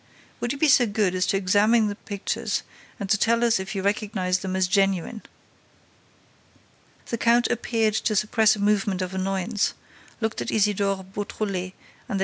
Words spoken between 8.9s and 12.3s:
of annoyance, looked at Isidore Beautrelet and at M.